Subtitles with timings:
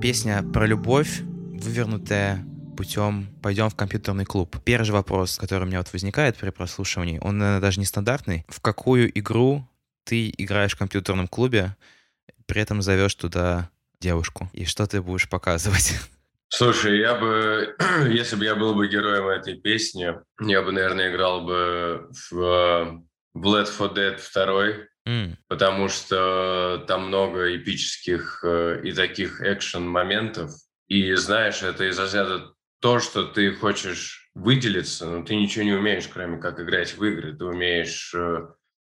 [0.00, 2.42] Песня про любовь, вывернутая
[2.74, 4.56] путем «Пойдем в компьютерный клуб».
[4.64, 8.46] Первый же вопрос, который у меня вот возникает при прослушивании, он, наверное, даже не стандартный.
[8.48, 9.68] В какую игру
[10.04, 11.76] ты играешь в компьютерном клубе,
[12.46, 13.68] при этом зовешь туда
[14.00, 14.48] девушку?
[14.54, 15.92] И что ты будешь показывать?
[16.48, 17.76] Слушай, я бы,
[18.08, 23.02] если бы я был бы героем этой песни, я бы, наверное, играл бы в,
[23.34, 24.86] в Left 4 Dead 2,
[25.48, 30.50] потому что там много эпических э, и таких экшен-моментов.
[30.88, 36.08] И знаешь, это из разряда то, что ты хочешь выделиться, но ты ничего не умеешь,
[36.08, 37.36] кроме как играть в игры.
[37.36, 38.48] Ты умеешь э,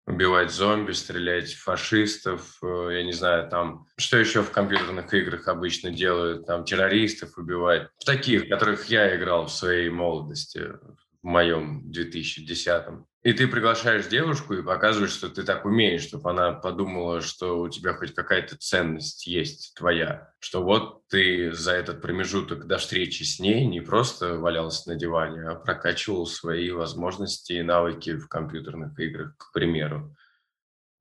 [0.08, 5.48] убивать зомби, стрелять в фашистов, э, я не знаю, там, что еще в компьютерных играх
[5.48, 7.90] обычно делают, там, террористов убивать.
[8.00, 10.60] В таких, которых я играл в своей молодости,
[11.22, 13.06] в моем 2010-м.
[13.28, 17.68] И ты приглашаешь девушку и показываешь, что ты так умеешь, чтобы она подумала, что у
[17.68, 20.32] тебя хоть какая-то ценность есть твоя.
[20.40, 25.42] Что вот ты за этот промежуток до встречи с ней не просто валялся на диване,
[25.42, 30.16] а прокачивал свои возможности и навыки в компьютерных играх, к примеру.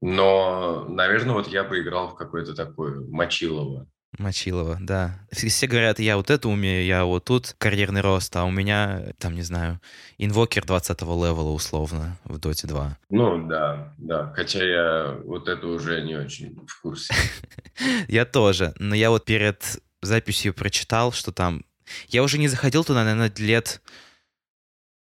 [0.00, 3.86] Но, наверное, вот я бы играл в какое-то такое мочилово.
[4.18, 5.18] Мочилова, да.
[5.30, 9.34] Все говорят, я вот это умею, я вот тут карьерный рост, а у меня, там,
[9.34, 9.80] не знаю,
[10.18, 12.98] инвокер 20 левела условно в Dota 2.
[13.10, 14.32] Ну, да, да.
[14.34, 17.14] Хотя я вот это уже не очень в курсе.
[18.08, 18.74] Я тоже.
[18.78, 21.64] Но я вот перед записью прочитал, что там...
[22.08, 23.80] Я уже не заходил туда, наверное, лет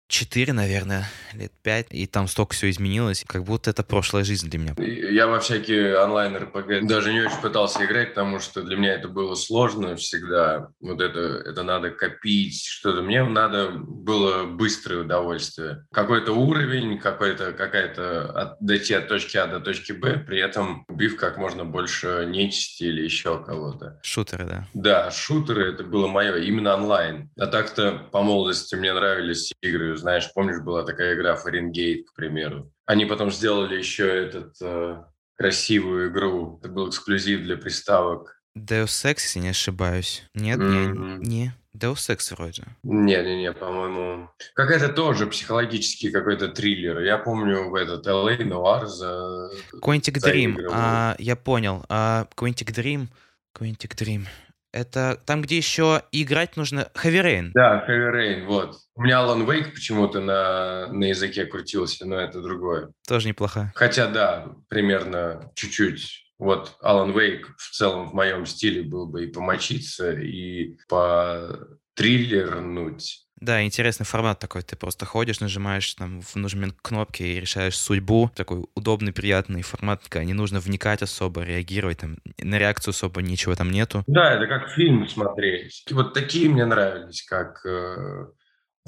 [0.08, 4.58] 4, наверное, лет 5, и там столько все изменилось, как будто это прошлая жизнь для
[4.58, 4.74] меня.
[4.78, 9.34] Я во всякие онлайн-РПГ даже не очень пытался играть, потому что для меня это было
[9.34, 10.68] сложно всегда.
[10.80, 13.02] Вот это, это надо копить, что-то.
[13.02, 15.86] Мне надо было быстрое удовольствие.
[15.92, 21.16] Какой-то уровень, какой-то, какая-то от, дойти от точки А до точки Б, при этом убив
[21.16, 23.98] как можно больше нечисти или еще кого-то.
[24.02, 24.68] Шутеры, да?
[24.74, 27.30] Да, шутеры это было мое, именно онлайн.
[27.38, 32.70] А так-то по молодости мне нравились игры знаешь, помнишь, была такая игра Фаренгейт, к примеру.
[32.86, 35.02] Они потом сделали еще этот э,
[35.36, 36.58] красивую игру.
[36.60, 38.40] Это был эксклюзив для приставок.
[38.56, 40.24] Deus Ex, если не ошибаюсь.
[40.34, 41.18] Нет, mm-hmm.
[41.18, 41.54] не, не.
[41.76, 42.64] Deus Ex вроде.
[42.84, 44.30] Не-не-не, по-моему.
[44.54, 47.00] Какая-то тоже психологический какой-то триллер.
[47.00, 49.50] Я помню в этот LA Noir за...
[49.82, 50.56] Quantic Dream.
[50.70, 51.84] А, я понял.
[51.88, 53.08] А, Quantic Dream...
[53.56, 54.26] Quantic Dream.
[54.74, 57.50] Это там, где еще играть нужно Heavy Rain.
[57.54, 58.76] Да, Heavy Rain, вот.
[58.96, 62.90] У меня Alan Wake почему-то на, на языке крутился, но это другое.
[63.06, 63.72] Тоже неплохо.
[63.76, 66.24] Хотя, да, примерно чуть-чуть.
[66.40, 71.56] Вот Alan Wake в целом в моем стиле был бы и помочиться, и по
[71.94, 74.62] триллернуть да, интересный формат такой.
[74.62, 78.30] Ты просто ходишь, нажимаешь там в нужный кнопки и решаешь судьбу.
[78.34, 80.02] Такой удобный, приятный формат.
[80.14, 81.98] Не нужно вникать особо, реагировать.
[81.98, 84.02] Там, на реакцию особо ничего там нету.
[84.06, 85.84] Да, это как фильм смотреть.
[85.90, 88.26] Вот такие мне нравились, как э,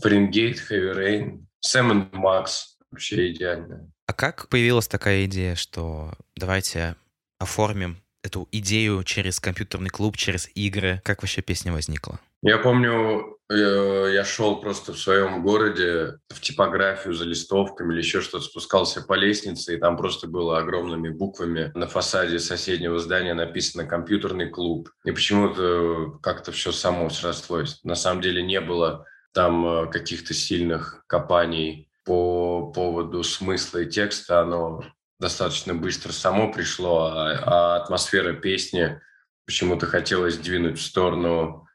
[0.00, 2.78] Фаренгейт, Heavy Rain, Сэм и Макс.
[2.90, 3.90] Вообще идеально.
[4.06, 6.96] А как появилась такая идея, что давайте
[7.38, 11.00] оформим эту идею через компьютерный клуб, через игры?
[11.04, 12.20] Как вообще песня возникла?
[12.42, 18.20] Я помню, э, я шел просто в своем городе в типографию за листовками или еще
[18.20, 23.84] что-то, спускался по лестнице, и там просто было огромными буквами на фасаде соседнего здания написано
[23.84, 24.90] «компьютерный клуб».
[25.04, 27.80] И почему-то как-то все само срослось.
[27.82, 34.40] На самом деле не было там э, каких-то сильных копаний по поводу смысла и текста.
[34.40, 34.82] Оно
[35.18, 39.00] достаточно быстро само пришло, а, а атмосфера песни
[39.46, 41.66] почему-то хотелось двинуть в сторону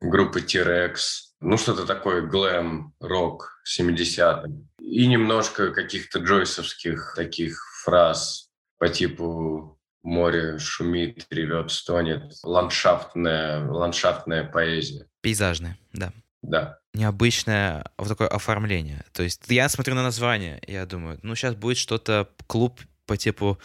[0.00, 0.96] группы T-Rex,
[1.40, 4.48] ну что-то такое глэм, рок 70-х.
[4.80, 12.32] И немножко каких-то джойсовских таких фраз по типу море шумит, ревет, стонет.
[12.42, 15.06] Ландшафтная, ландшафтная поэзия.
[15.20, 16.12] Пейзажная, да.
[16.42, 16.78] Да.
[16.94, 19.04] Необычное вот такое оформление.
[19.12, 23.58] То есть я смотрю на название, я думаю, ну сейчас будет что-то, клуб по типу,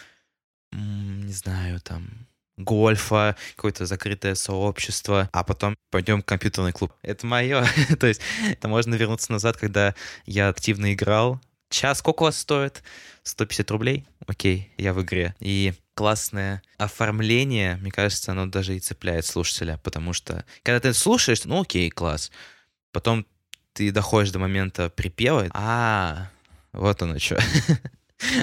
[0.72, 6.94] не знаю, там, гольфа, какое-то закрытое сообщество, а потом пойдем в компьютерный клуб.
[7.02, 7.66] Это мое.
[8.00, 9.96] То есть это можно вернуться назад, когда
[10.26, 11.42] я активно играл.
[11.70, 12.84] Час сколько у вас стоит?
[13.24, 14.06] 150 рублей?
[14.28, 15.36] Окей, я в игре.
[15.40, 21.46] И классное оформление, мне кажется, оно даже и цепляет слушателя, потому что когда ты слушаешь,
[21.46, 22.32] ну окей, класс.
[22.94, 23.26] Потом
[23.74, 26.30] ты доходишь до момента припева, а,
[26.72, 27.38] вот оно что.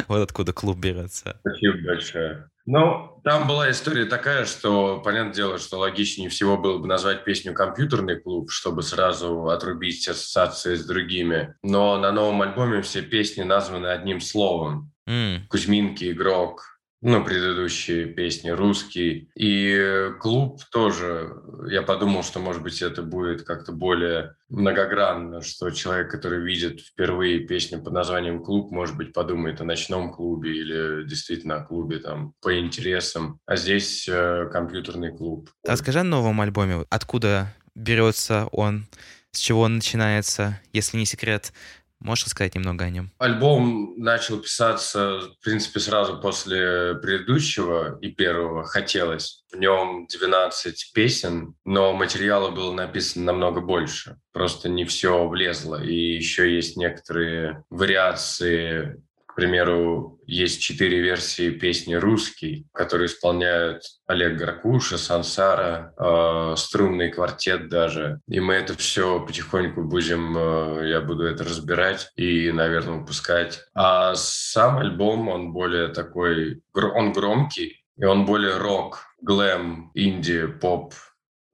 [0.08, 1.40] Вот откуда клуб берется.
[1.40, 2.50] Спасибо большое.
[2.66, 7.54] Ну, там была история такая, что, понятное дело, что логичнее всего было бы назвать песню
[7.54, 11.54] «Компьютерный клуб», чтобы сразу отрубить ассоциации с другими.
[11.62, 14.92] Но на новом альбоме все песни названы одним словом.
[15.08, 15.46] Mm.
[15.48, 19.30] Кузьминки, игрок, ну, предыдущие песни, русский.
[19.34, 21.32] И клуб тоже,
[21.68, 27.40] я подумал, что, может быть, это будет как-то более многогранно, что человек, который видит впервые
[27.40, 32.34] песню под названием «Клуб», может быть, подумает о ночном клубе или действительно о клубе там
[32.42, 33.40] по интересам.
[33.46, 35.48] А здесь э, компьютерный клуб.
[35.66, 36.84] А скажи о новом альбоме.
[36.90, 38.86] Откуда берется он?
[39.32, 41.52] С чего он начинается, если не секрет?
[42.00, 43.10] Можешь рассказать немного о нем?
[43.18, 49.44] Альбом начал писаться, в принципе, сразу после предыдущего и первого «Хотелось».
[49.52, 54.16] В нем 12 песен, но материала было написано намного больше.
[54.32, 55.82] Просто не все влезло.
[55.82, 64.36] И еще есть некоторые вариации к примеру, есть четыре версии песни «Русский», которые исполняют Олег
[64.36, 68.18] Гаркуша, Сансара, э, струнный квартет даже.
[68.26, 73.60] И мы это все потихоньку будем, э, я буду это разбирать и, наверное, выпускать.
[73.72, 80.92] А сам альбом, он более такой, он громкий, и он более рок, глэм, инди, поп,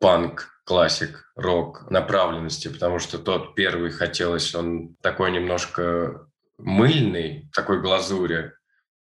[0.01, 6.26] панк, классик, рок направленности, потому что тот первый хотелось, он такой немножко
[6.59, 8.53] мыльный, такой глазури,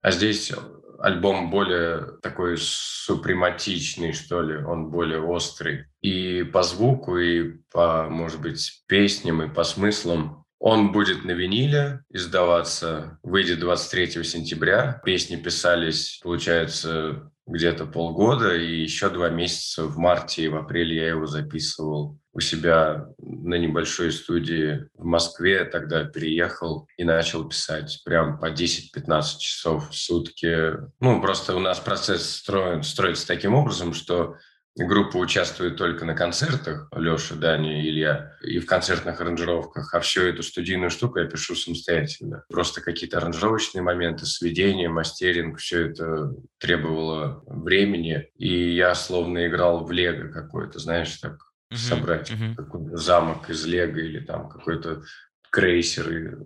[0.03, 0.53] а здесь
[1.01, 5.87] альбом более такой супрематичный, что ли, он более острый.
[6.03, 10.45] И по звуку, и по, может быть, песням, и по смыслам.
[10.59, 15.01] Он будет на виниле издаваться, выйдет 23 сентября.
[15.05, 21.09] Песни писались, получается, где-то полгода, и еще два месяца в марте и в апреле я
[21.09, 28.39] его записывал у себя на небольшой студии в Москве, тогда переехал и начал писать прям
[28.39, 30.73] по 10-15 часов в сутки.
[31.01, 34.37] Ну, просто у нас процесс строен, строится таким образом, что
[34.77, 40.45] Группа участвует только на концертах, Леша, Даня, Илья, и в концертных аранжировках, а всю эту
[40.45, 42.45] студийную штуку я пишу самостоятельно.
[42.49, 49.91] Просто какие-то аранжировочные моменты, сведения, мастеринг, все это требовало времени, и я словно играл в
[49.91, 52.55] лего какой-то, знаешь, так uh-huh, собрать uh-huh.
[52.55, 55.03] какой-то замок из лего или там какой-то
[55.51, 56.37] крейсер и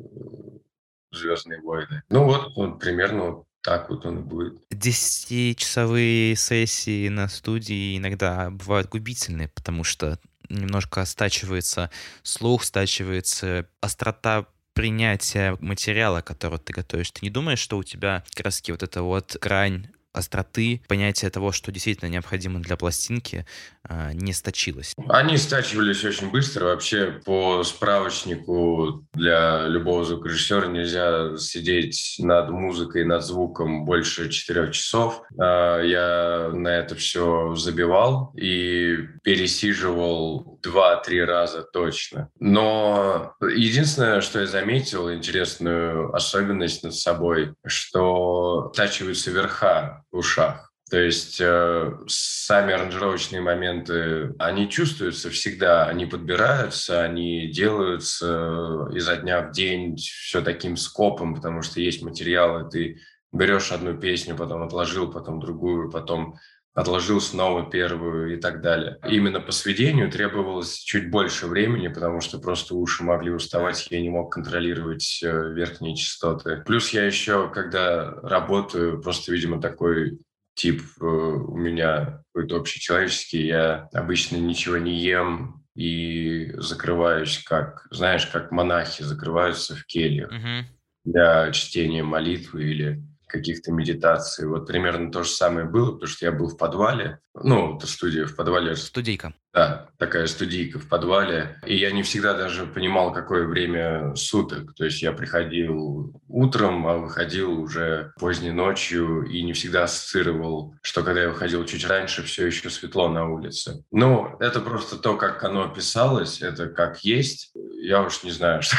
[1.14, 2.02] Звездные войны.
[2.10, 4.60] Ну вот, вот примерно вот так вот он и будет.
[4.70, 10.18] Десятичасовые сессии на студии иногда бывают губительные, потому что
[10.48, 11.90] немножко стачивается
[12.22, 17.12] слух, стачивается острота принятия материала, который ты готовишь.
[17.12, 21.52] Ты не думаешь, что у тебя как раз вот эта вот грань остроты, понятие того,
[21.52, 23.44] что действительно необходимо для пластинки,
[23.82, 24.94] а, не сточилось?
[25.08, 26.66] Они стачивались очень быстро.
[26.66, 35.22] Вообще по справочнику для любого звукорежиссера нельзя сидеть над музыкой, над звуком больше четырех часов.
[35.38, 42.30] А, я на это все забивал и пересиживал два-три раза точно.
[42.40, 50.72] Но единственное, что я заметил, интересную особенность над собой, что стачиваются верха в ушах.
[50.90, 59.40] То есть э, сами аранжировочные моменты, они чувствуются всегда, они подбираются, они делаются изо дня
[59.40, 63.00] в день все таким скопом, потому что есть материалы, ты
[63.32, 66.36] берешь одну песню, потом отложил, потом другую, потом
[66.74, 68.98] отложил снова первую и так далее.
[69.08, 74.10] Именно по сведению требовалось чуть больше времени, потому что просто уши могли уставать, я не
[74.10, 76.62] мог контролировать э, верхние частоты.
[76.66, 80.18] Плюс я еще, когда работаю, просто, видимо, такой
[80.54, 88.26] тип э, у меня какой-то общечеловеческий, я обычно ничего не ем, и закрываюсь как, знаешь,
[88.26, 90.62] как монахи закрываются в кельях mm-hmm.
[91.04, 93.02] для чтения молитвы или
[93.34, 94.46] каких-то медитаций.
[94.46, 97.18] Вот примерно то же самое было, потому что я был в подвале.
[97.34, 98.76] Ну, студия в подвале.
[98.76, 99.34] Студийка.
[99.52, 101.60] Да, такая студийка в подвале.
[101.66, 104.74] И я не всегда даже понимал, какое время суток.
[104.76, 111.02] То есть я приходил утром, а выходил уже поздней ночью и не всегда ассоциировал, что
[111.02, 113.84] когда я выходил чуть раньше, все еще светло на улице.
[113.90, 117.52] Ну, это просто то, как оно писалось, это как есть.
[117.80, 118.76] Я уж не знаю, что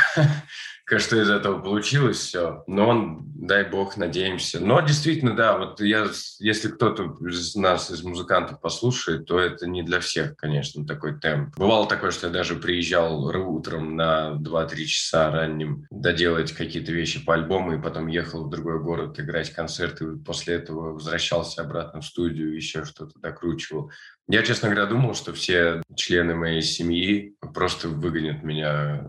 [0.88, 2.64] что из этого получилось все.
[2.68, 4.60] Но он, дай бог, надеемся.
[4.60, 6.08] Но действительно, да, вот я,
[6.40, 11.56] если кто-то из нас, из музыкантов послушает, то это не для всех, конечно, такой темп.
[11.58, 17.34] Бывало такое, что я даже приезжал утром на 2-3 часа ранним доделать какие-то вещи по
[17.34, 22.06] альбому, и потом ехал в другой город играть концерты, и после этого возвращался обратно в
[22.06, 23.92] студию, еще что-то докручивал.
[24.28, 29.08] Я, честно говоря, думал, что все члены моей семьи просто выгонят меня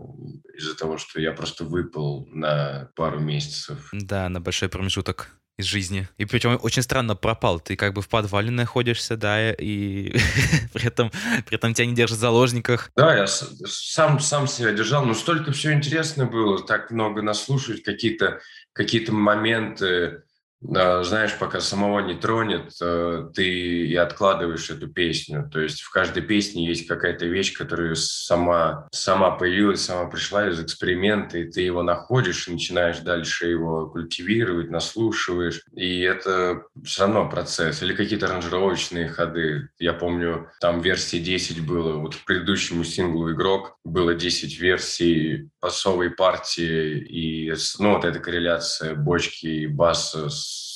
[0.57, 3.89] из-за того, что я просто выпал на пару месяцев.
[3.91, 6.07] Да, на большой промежуток из жизни.
[6.17, 7.59] И причем очень странно пропал.
[7.59, 10.15] Ты как бы в подвале находишься, да, и
[10.73, 11.11] при этом,
[11.45, 12.91] при этом тебя не держат в заложниках.
[12.95, 18.39] Да, я сам, сам себя держал, но столько все интересно было, так много наслушать, какие-то
[18.73, 20.21] какие моменты
[20.61, 23.45] знаешь, пока самого не тронет, э, ты
[23.87, 25.49] и откладываешь эту песню.
[25.51, 30.59] То есть в каждой песне есть какая-то вещь, которая сама, сама появилась, сама пришла из
[30.59, 35.61] эксперимента, и ты его находишь и начинаешь дальше его культивировать, наслушиваешь.
[35.75, 37.83] И это все равно процесс.
[37.83, 39.69] Или какие-то аранжировочные ходы.
[39.77, 41.97] Я помню, там версии 10 было.
[41.97, 48.95] Вот к предыдущему синглу «Игрок» было 10 версий басовой партии, и ну, вот эта корреляция
[48.95, 50.67] бочки и баса с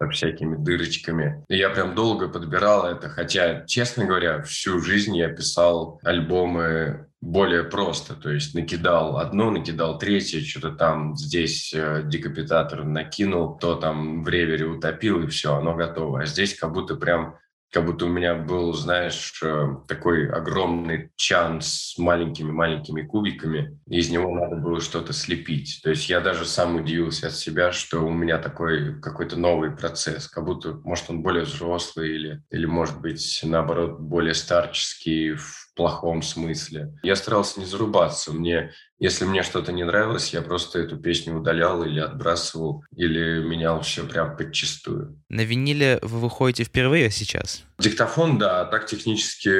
[0.00, 1.44] со всякими дырочками.
[1.48, 7.62] И я прям долго подбирал это, хотя, честно говоря, всю жизнь я писал альбомы более
[7.62, 14.24] просто, то есть накидал одно, накидал третье, что-то там здесь э, декапитатор накинул, то там
[14.24, 16.22] в ревере утопил, и все, оно готово.
[16.22, 17.36] А здесь как будто прям
[17.74, 24.10] как будто у меня был, знаешь, э, такой огромный чан с маленькими-маленькими кубиками, и из
[24.10, 25.80] него надо было что-то слепить.
[25.82, 30.28] То есть я даже сам удивился от себя, что у меня такой какой-то новый процесс,
[30.28, 36.22] как будто, может, он более взрослый или, или может быть, наоборот, более старческий в плохом
[36.22, 36.98] смысле.
[37.02, 38.32] Я старался не зарубаться.
[38.32, 43.80] Мне, если мне что-то не нравилось, я просто эту песню удалял или отбрасывал, или менял
[43.82, 45.20] все прям подчистую.
[45.28, 47.64] На виниле вы выходите впервые сейчас?
[47.78, 48.60] Диктофон, да.
[48.60, 49.50] А так технически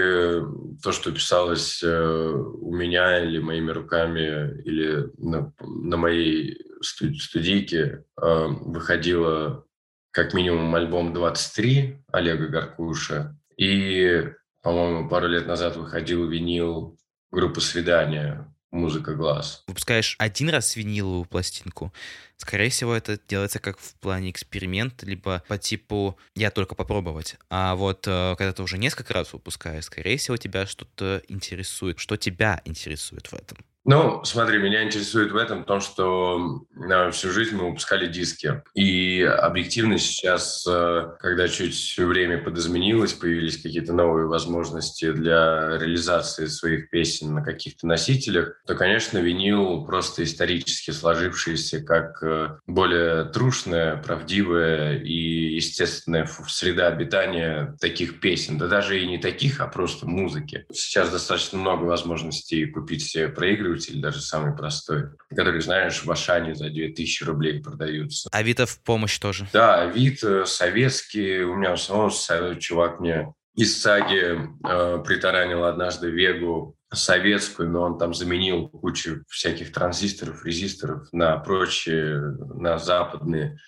[0.83, 8.47] то, что писалось э, у меня или моими руками, или на, на моей студийке, э,
[8.47, 9.65] выходило
[10.13, 14.29] как минимум альбом 23 Олега Гаркуша и
[14.65, 16.99] по-моему, пару лет назад выходил винил
[17.31, 19.63] группы «Свидания», музыка глаз.
[19.69, 21.93] Выпускаешь один раз виниловую пластинку,
[22.39, 27.37] скорее всего, это делается как в плане эксперимент, либо по типу «я только попробовать».
[27.51, 31.99] А вот э, когда ты уже несколько раз выпускаешь, скорее всего, тебя что-то интересует.
[31.99, 33.59] Что тебя интересует в этом?
[33.87, 38.63] Ну, смотри, меня интересует в этом то, что на всю жизнь мы выпускали диски.
[38.75, 46.89] И объективно сейчас, э, когда чуть время подизменилось, появились какие-то новые возможности для реализации своих
[46.89, 54.99] песен на каких-то носителях, то, конечно, винил просто исторически сложившийся как э, более трушная, правдивая
[54.99, 58.57] и естественная среда обитания таких песен.
[58.57, 60.65] Да даже и не таких, а просто музыки.
[60.73, 66.55] Сейчас достаточно много возможностей купить себе проигрыватель, проигрыватель, даже самый простой, который, знаешь, в Ашане
[66.55, 68.29] за 2000 рублей продаются.
[68.33, 69.49] Авито в помощь тоже.
[69.53, 71.43] Да, Авито, советский.
[71.43, 72.11] У меня в основном
[72.59, 79.73] чувак мне из саги э, притаранил однажды Вегу советскую, но он там заменил кучу всяких
[79.73, 82.21] транзисторов, резисторов на прочие,
[82.55, 83.59] на западные,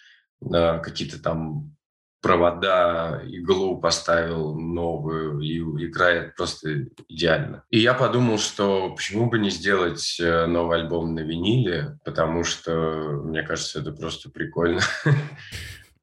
[0.41, 1.76] на какие-то там
[2.27, 7.63] провода, иглу поставил новую, и играет просто идеально.
[7.71, 13.23] И я подумал, что почему бы не сделать э, новый альбом на виниле, потому что,
[13.25, 14.81] мне кажется, это просто прикольно.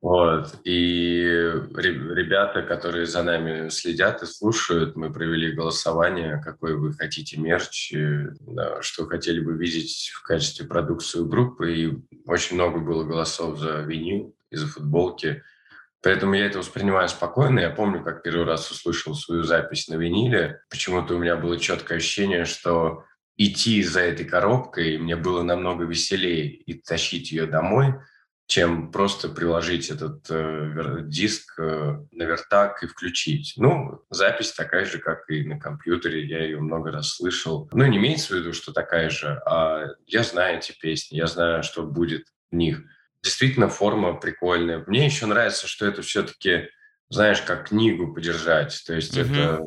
[0.01, 0.55] Вот.
[0.65, 7.93] И ребята, которые за нами следят и слушают, мы провели голосование, какой вы хотите мерч,
[8.81, 11.73] что хотели бы видеть в качестве продукции группы.
[11.73, 11.93] И
[12.25, 15.41] очень много было голосов за винил и за футболки.
[16.03, 17.61] Поэтому я это воспринимаю спокойно.
[17.61, 20.59] Я помню, как первый раз услышал свою запись на виниле.
[20.69, 23.05] Почему-то у меня было четкое ощущение, что
[23.37, 27.95] идти за этой коробкой мне было намного веселее и тащить ее домой,
[28.47, 33.53] чем просто приложить этот э, диск э, на вертак и включить.
[33.55, 37.69] Ну, запись такая же, как и на компьютере, я ее много раз слышал.
[37.71, 41.63] Ну, не имеется в виду, что такая же, а я знаю эти песни, я знаю,
[41.63, 42.83] что будет в них
[43.23, 44.83] действительно форма прикольная.
[44.85, 46.69] Мне еще нравится, что это все-таки,
[47.09, 48.83] знаешь, как книгу подержать.
[48.85, 49.33] То есть угу.
[49.33, 49.61] это...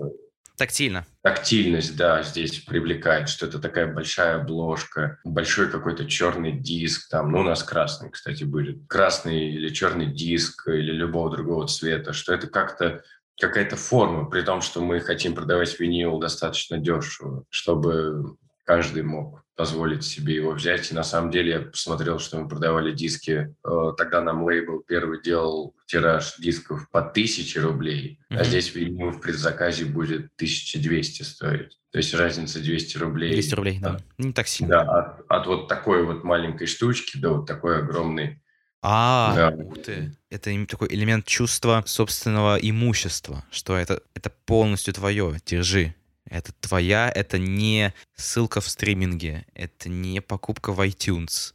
[0.56, 1.06] Тактильно.
[1.22, 7.40] Тактильность, да, здесь привлекает, что это такая большая обложка, большой какой-то черный диск, там, ну,
[7.40, 12.46] у нас красный, кстати, будет, красный или черный диск или любого другого цвета, что это
[12.46, 13.02] как-то
[13.38, 20.04] какая-то форма, при том, что мы хотим продавать винил достаточно дешево, чтобы каждый мог позволить
[20.04, 20.90] себе его взять.
[20.90, 23.54] И на самом деле я посмотрел, что мы продавали диски.
[23.64, 28.38] Э, тогда нам лейбл первый делал тираж дисков по 1000 рублей, mm-hmm.
[28.38, 31.78] а здесь винил в предзаказе будет 1200 стоить.
[31.90, 33.32] То есть разница 200 рублей.
[33.32, 33.98] 200 рублей, да.
[34.18, 34.84] Не так сильно.
[34.84, 38.42] Да, от, от вот такой вот маленькой штучки до вот такой огромной
[38.88, 39.48] а, да.
[39.48, 40.12] ух ты.
[40.30, 45.94] Это такой элемент чувства собственного имущества, что это, это полностью твое, держи.
[46.28, 51.52] Это твоя, это не ссылка в стриминге, это не покупка в iTunes.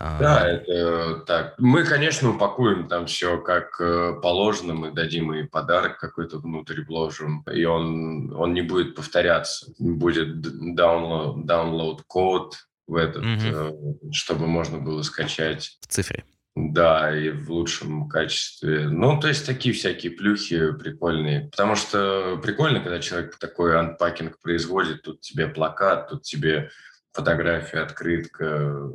[0.00, 1.54] А, да, это так.
[1.58, 7.42] Мы, конечно, упакуем там все как э, положено, мы дадим и подарок какой-то внутрь вложим,
[7.52, 9.72] и он, он не будет повторяться.
[9.80, 12.54] Будет download, download код
[12.86, 13.98] в этот, угу.
[14.12, 15.78] чтобы можно было скачать.
[15.80, 16.24] В цифре.
[16.60, 18.88] Да, и в лучшем качестве.
[18.88, 21.48] Ну, то есть такие всякие плюхи прикольные.
[21.50, 25.02] Потому что прикольно, когда человек такой анпакинг производит.
[25.02, 26.70] Тут тебе плакат, тут тебе
[27.12, 28.90] фотография, открытка.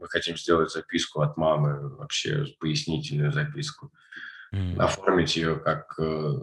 [0.00, 3.92] Мы хотим сделать записку от мамы, вообще пояснительную записку.
[4.54, 4.80] Mm.
[4.80, 6.38] Оформить ее как, э,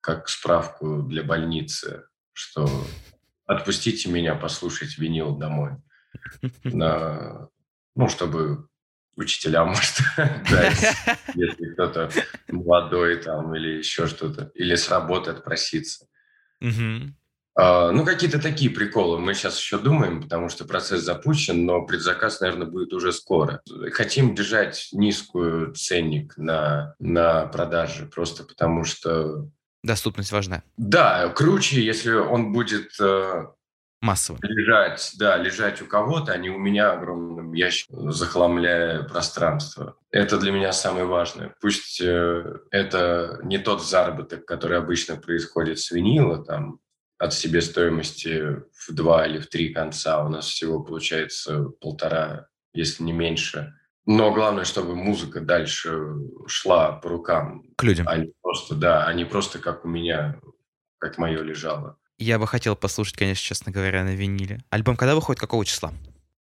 [0.00, 2.68] как справку для больницы, что
[3.46, 5.76] отпустите меня послушать винил домой.
[6.64, 7.48] На,
[7.94, 8.68] ну, чтобы
[9.18, 10.00] учителям, может,
[10.50, 10.96] дать,
[11.34, 12.10] если кто-то
[12.48, 16.06] молодой там или еще что-то, или с работы отпроситься.
[17.60, 22.40] А, ну, какие-то такие приколы мы сейчас еще думаем, потому что процесс запущен, но предзаказ,
[22.40, 23.60] наверное, будет уже скоро.
[23.92, 29.48] Хотим держать низкую ценник на, на продажи, просто потому что...
[29.82, 30.62] Доступность важна.
[30.76, 33.46] Да, круче, если он будет э,
[34.00, 34.38] массово.
[34.42, 39.96] Лежать, да, лежать у кого-то, а не у меня огромным ящиком, захламляя пространство.
[40.10, 41.54] Это для меня самое важное.
[41.60, 46.80] Пусть э, это не тот заработок, который обычно происходит с винила, там,
[47.18, 50.24] от себестоимости в два или в три конца.
[50.24, 53.74] У нас всего получается полтора, если не меньше.
[54.06, 56.00] Но главное, чтобы музыка дальше
[56.46, 57.64] шла по рукам.
[57.76, 58.06] К людям.
[58.08, 60.40] А не просто, да, а не просто как у меня,
[60.98, 61.98] как мое лежало.
[62.18, 64.60] Я бы хотел послушать, конечно, честно говоря, на виниле.
[64.70, 65.40] Альбом когда выходит?
[65.40, 65.92] Какого числа?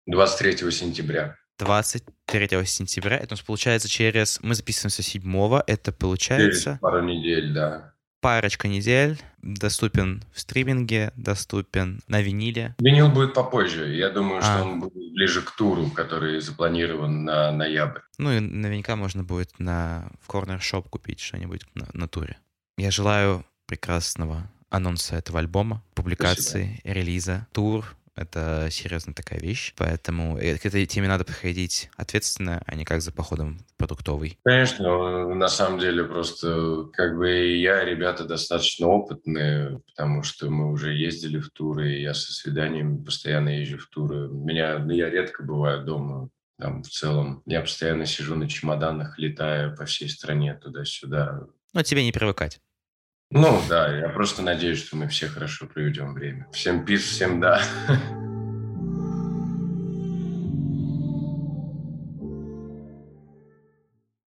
[0.06, 1.36] 23 сентября.
[1.58, 3.16] 23 сентября.
[3.16, 4.38] Это у нас получается через...
[4.40, 6.62] Мы записываемся 7 Это получается...
[6.62, 7.92] Через пару недель, да.
[8.20, 9.20] Парочка недель.
[9.42, 12.76] Доступен в стриминге, доступен на виниле.
[12.78, 13.96] Винил будет попозже.
[13.96, 14.42] Я думаю, а.
[14.42, 18.00] что он будет ближе к туру, который запланирован на ноябрь.
[18.18, 22.38] Ну и наверняка можно будет на в Shop купить что-нибудь на, на туре.
[22.78, 26.94] Я желаю прекрасного анонса этого альбома, публикации, Спасибо.
[26.94, 27.96] релиза, тур.
[28.16, 33.02] Это серьезная такая вещь, поэтому э, к этой теме надо подходить ответственно, а не как
[33.02, 34.38] за походом продуктовый.
[34.44, 40.94] Конечно, на самом деле просто как бы я, ребята достаточно опытные, потому что мы уже
[40.94, 44.28] ездили в туры, и я со свиданиями постоянно езжу в туры.
[44.28, 47.42] Меня, ну, я редко бываю дома, там в целом.
[47.46, 51.48] Я постоянно сижу на чемоданах, летаю по всей стране туда-сюда.
[51.72, 52.60] Но тебе не привыкать.
[53.36, 56.46] Ну да, я просто надеюсь, что мы все хорошо проведем время.
[56.52, 57.60] Всем пис, всем да.